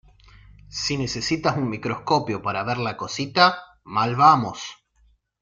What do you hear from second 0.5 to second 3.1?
si necesitas un microscopio para ver la